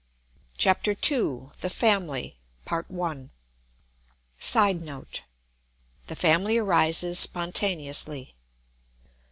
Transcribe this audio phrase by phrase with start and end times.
[0.57, 2.35] ]CHAPTER II THE FAMILY
[4.39, 5.21] [Sidenote:
[6.07, 8.33] The family arises spontaneously.